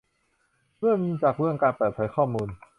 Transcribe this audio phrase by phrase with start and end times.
[0.79, 2.49] เริ่มจากเรื่องการเปิดเผยข้อมูล